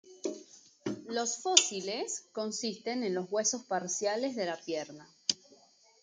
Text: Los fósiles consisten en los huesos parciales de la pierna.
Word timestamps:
Los 1.09 1.37
fósiles 1.43 2.25
consisten 2.31 3.03
en 3.03 3.13
los 3.13 3.31
huesos 3.31 3.65
parciales 3.65 4.35
de 4.35 4.47
la 4.47 4.57
pierna. 4.59 5.07